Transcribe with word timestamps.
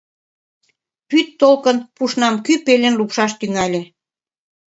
Вӱд 1.11 1.27
толкын 1.41 1.77
пушнам 1.95 2.35
кӱ 2.45 2.53
пелен 2.65 2.95
лупшаш 2.99 3.31
тӱҥале. 3.39 3.81